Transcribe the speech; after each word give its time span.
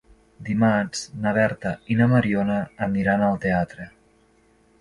Dimarts 0.45 1.03
na 1.25 1.33
Berta 1.39 1.75
i 1.95 1.99
na 2.01 2.09
Mariona 2.13 2.57
aniran 2.89 3.27
al 3.29 3.41
teatre. 3.47 3.87